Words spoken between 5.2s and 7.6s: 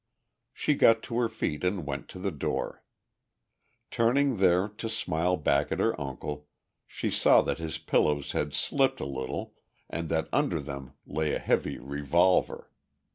back at her uncle, she saw that